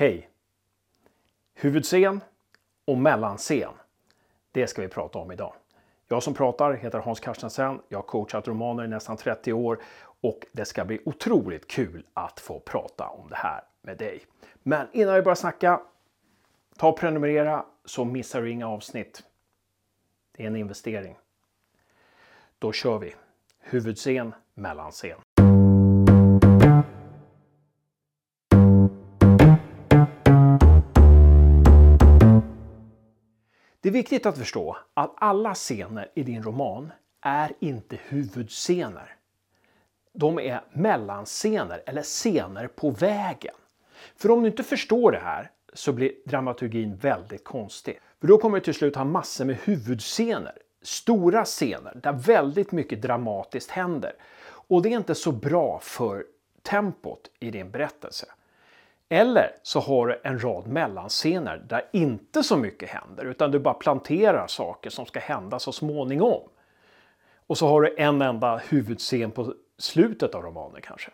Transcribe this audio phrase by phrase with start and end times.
[0.00, 0.30] Hej!
[1.54, 2.20] Huvudscen
[2.84, 3.72] och mellanscen.
[4.52, 5.54] Det ska vi prata om idag.
[6.08, 7.80] Jag som pratar heter Hans Carstensen.
[7.88, 9.80] Jag har coachat romaner i nästan 30 år
[10.20, 14.20] och det ska bli otroligt kul att få prata om det här med dig.
[14.62, 15.80] Men innan vi börjar snacka,
[16.76, 19.22] ta och prenumerera så missar du inga avsnitt.
[20.36, 21.18] Det är en investering.
[22.58, 23.14] Då kör vi!
[23.58, 25.18] Huvudscen, mellanscen.
[33.82, 39.16] Det är viktigt att förstå att alla scener i din roman är inte huvudscener.
[40.12, 43.54] De är mellanscener eller scener på vägen.
[44.16, 48.00] För om du inte förstår det här så blir dramaturgin väldigt konstig.
[48.20, 50.58] För då kommer du till slut ha massor med huvudscener.
[50.82, 54.12] Stora scener där väldigt mycket dramatiskt händer.
[54.42, 56.24] Och det är inte så bra för
[56.62, 58.26] tempot i din berättelse.
[59.12, 63.74] Eller så har du en rad mellanscener där inte så mycket händer utan du bara
[63.74, 66.48] planterar saker som ska hända så småningom.
[67.46, 71.10] Och så har du en enda huvudscen på slutet av romanen kanske.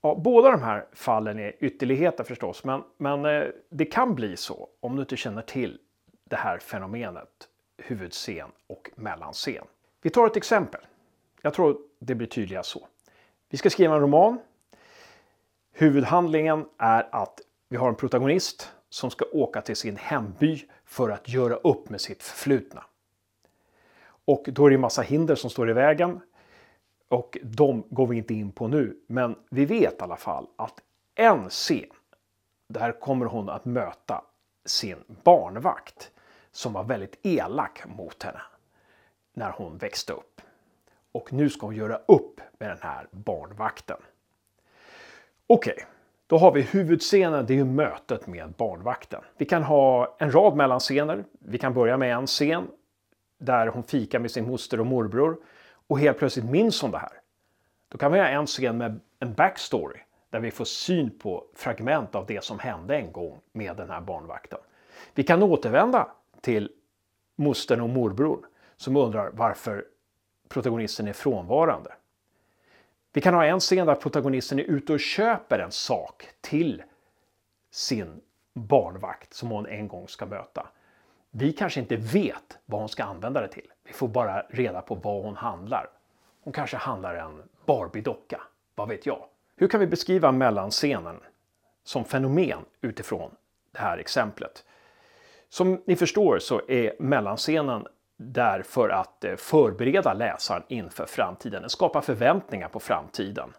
[0.00, 4.68] Ja, båda de här fallen är ytterligheter förstås, men, men eh, det kan bli så
[4.80, 5.78] om du inte känner till
[6.24, 9.64] det här fenomenet huvudscen och mellanscen.
[10.02, 10.80] Vi tar ett exempel.
[11.42, 12.88] Jag tror det blir tydligast så.
[13.48, 14.38] Vi ska skriva en roman
[15.80, 21.28] Huvudhandlingen är att vi har en protagonist som ska åka till sin hemby för att
[21.28, 22.84] göra upp med sitt förflutna.
[24.24, 26.20] Och då är det en massa hinder som står i vägen.
[27.08, 28.96] Och de går vi inte in på nu.
[29.06, 30.80] Men vi vet i alla fall att
[31.14, 31.90] en scen,
[32.68, 34.24] där kommer hon att möta
[34.64, 36.10] sin barnvakt
[36.52, 38.42] som var väldigt elak mot henne
[39.34, 40.40] när hon växte upp.
[41.12, 43.98] Och nu ska hon göra upp med den här barnvakten.
[45.52, 45.84] Okej, okay.
[46.26, 49.20] då har vi huvudscenen, det är ju mötet med barnvakten.
[49.36, 51.24] Vi kan ha en rad mellanscener.
[51.38, 52.68] Vi kan börja med en scen
[53.38, 55.38] där hon fikar med sin moster och morbror
[55.86, 57.12] och helt plötsligt minns hon det här.
[57.88, 62.14] Då kan vi ha en scen med en backstory där vi får syn på fragment
[62.14, 64.58] av det som hände en gång med den här barnvakten.
[65.14, 66.08] Vi kan återvända
[66.40, 66.70] till
[67.36, 68.46] mostern och morbror
[68.76, 69.84] som undrar varför
[70.48, 71.92] protagonisten är frånvarande.
[73.12, 76.82] Vi kan ha en scen där protagonisten är ute och köper en sak till
[77.70, 78.20] sin
[78.54, 80.66] barnvakt som hon en gång ska möta.
[81.30, 83.72] Vi kanske inte vet vad hon ska använda det till.
[83.84, 85.86] Vi får bara reda på vad hon handlar.
[86.42, 88.40] Hon kanske handlar en Barbie-docka.
[88.74, 89.24] Vad vet jag?
[89.56, 91.20] Hur kan vi beskriva mellanscenen
[91.84, 93.30] som fenomen utifrån
[93.72, 94.64] det här exemplet?
[95.48, 97.86] Som ni förstår så är mellanscenen
[98.22, 101.62] där för att eh, förbereda läsaren inför framtiden.
[101.62, 103.52] Den skapar förväntningar på framtiden.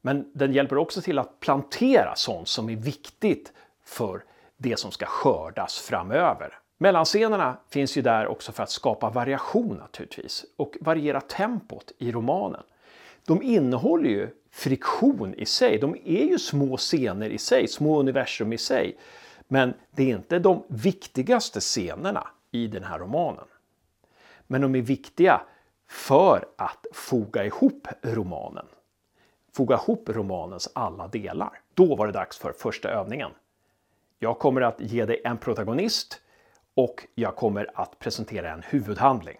[0.00, 3.52] Men den hjälper också till att plantera sånt som är viktigt
[3.84, 4.24] för
[4.56, 6.58] det som ska skördas framöver.
[6.78, 12.62] Mellanscenerna finns ju där också för att skapa variation naturligtvis och variera tempot i romanen.
[13.26, 15.78] De innehåller ju friktion i sig.
[15.78, 18.98] De är ju små scener i sig, små universum i sig.
[19.48, 23.44] Men det är inte de viktigaste scenerna i den här romanen.
[24.46, 25.42] Men de är viktiga
[25.88, 28.66] för att foga ihop romanen.
[29.52, 31.60] Foga ihop romanens alla delar.
[31.74, 33.30] Då var det dags för första övningen.
[34.18, 36.20] Jag kommer att ge dig en protagonist
[36.74, 39.36] och jag kommer att presentera en huvudhandling.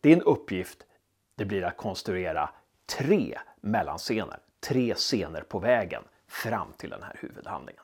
[0.00, 0.86] Din uppgift
[1.34, 2.50] det blir att konstruera
[2.86, 7.82] tre mellanscener, tre scener på vägen fram till den här huvudhandlingen.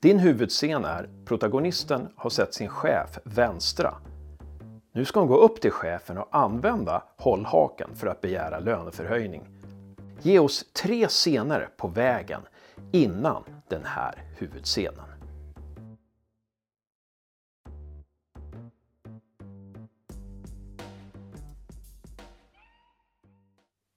[0.00, 3.94] Din huvudscen är protagonisten har sett sin chef vänstra.
[4.92, 9.48] Nu ska hon gå upp till chefen och använda hållhaken för att begära löneförhöjning.
[10.22, 12.40] Ge oss tre scener på vägen
[12.92, 15.04] innan den här huvudscenen.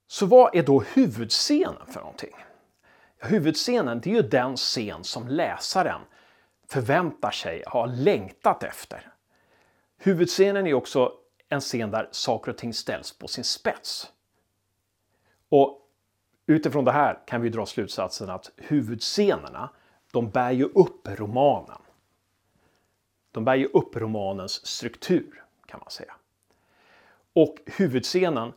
[0.08, 2.34] Så vad är då huvudscenen för någonting?
[3.24, 6.02] Huvudscenen det är ju den scen som läsaren
[6.68, 9.12] förväntar sig, har längtat efter.
[9.98, 11.14] Huvudscenen är också
[11.50, 14.12] en scen där saker och ting ställs på sin spets.
[15.50, 15.90] Och
[16.46, 19.70] utifrån det här kan vi dra slutsatsen att huvudscenerna,
[20.12, 21.82] de bär ju upp romanen.
[23.32, 26.16] De bär ju upp romanens struktur kan man säga.
[27.34, 28.54] Och huvudscenen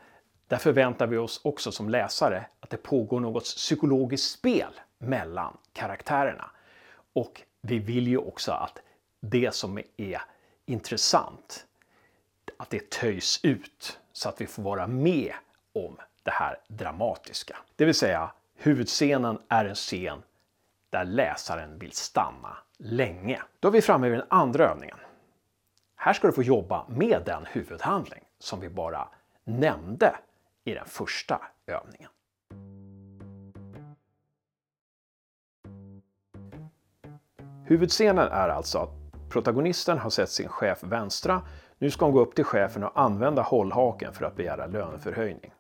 [0.55, 6.51] där förväntar vi oss också som läsare att det pågår något psykologiskt spel mellan karaktärerna.
[7.13, 8.79] Och vi vill ju också att
[9.21, 10.23] det som är
[10.67, 11.67] intressant,
[12.57, 15.33] att det töjs ut så att vi får vara med
[15.73, 17.57] om det här dramatiska.
[17.77, 20.23] Det vill säga, Huvudscenen är en scen
[20.91, 23.43] där läsaren vill stanna länge.
[23.61, 24.99] Då är vi framme vid den andra övningen.
[25.97, 29.09] Här ska du få jobba med den huvudhandling som vi bara
[29.45, 30.17] nämnde
[30.65, 32.11] i den första övningen.
[37.67, 38.91] Huvudscenen är alltså att
[39.31, 41.43] protagonisten har sett sin chef vänstra.
[41.79, 45.53] Nu ska hon gå upp till chefen och använda hållhaken för att begära löneförhöjning.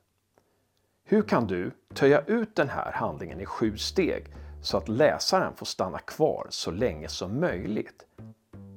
[1.05, 4.27] Hur kan du töja ut den här handlingen i sju steg
[4.62, 8.06] så att läsaren får stanna kvar så länge som möjligt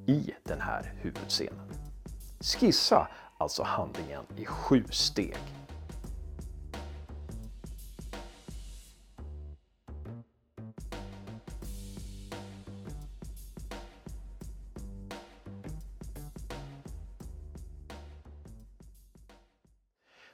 [0.08, 1.72] i den här huvudscenen?
[2.40, 3.08] Skissa
[3.38, 5.38] alltså handlingen i sju steg.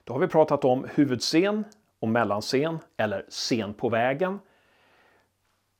[0.03, 1.65] Då har vi pratat om huvudscen
[1.99, 4.39] och mellanscen eller scen på vägen.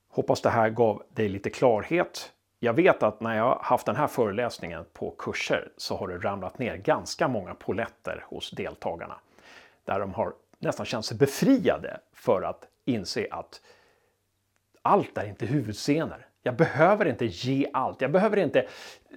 [0.10, 2.31] Hoppas det här gav dig lite klarhet.
[2.60, 6.60] Jag vet att när jag haft den här föreläsningen på kurser så har det ramlat
[6.60, 9.16] ner ganska många poletter hos deltagarna.
[9.86, 13.62] Där de har nästan känt sig befriade för att inse att
[14.81, 16.28] allt är inte huvudscener.
[16.44, 18.02] Jag behöver inte ge allt.
[18.02, 18.68] Jag behöver inte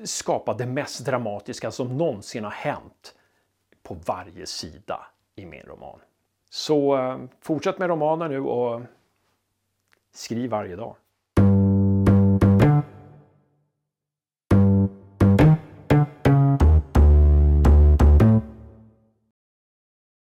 [0.05, 3.15] skapa det mest dramatiska som någonsin har hänt
[3.87, 6.01] på varje sida i min roman.
[6.51, 8.83] Så eh, fortsätt med romanen nu och
[10.11, 10.97] skriv varje dag.